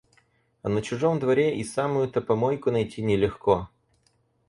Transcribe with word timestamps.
А 0.63 0.69
на 0.69 0.81
чужом 0.81 1.19
дворе 1.19 1.55
и 1.55 1.63
самую-то 1.63 2.21
помойку 2.21 2.71
найти 2.71 3.03
не 3.03 3.15
легко. 3.15 3.69